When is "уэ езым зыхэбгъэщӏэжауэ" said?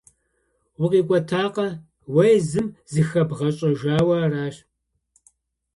2.13-4.15